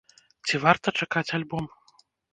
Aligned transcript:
Ці 0.49 0.61
варта 0.63 0.87
чакаць 1.03 1.33
альбом? 1.39 1.65